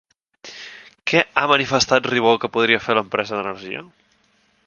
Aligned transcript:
Què 1.11 1.21
ha 1.41 1.43
manifestat 1.51 2.09
Ribó 2.13 2.33
que 2.45 2.51
podria 2.57 2.81
fer 2.87 2.97
l'empresa 2.99 3.39
d'energia? 3.41 3.87